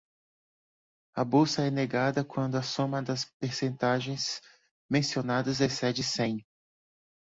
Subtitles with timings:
[1.15, 4.41] A bolsa é negada quando a soma das percentagens
[4.89, 6.43] mencionadas excede cem.